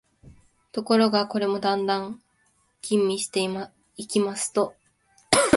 [0.71, 2.19] ところが、これもだんだん
[2.81, 3.41] 吟味して
[3.97, 4.73] いきますと、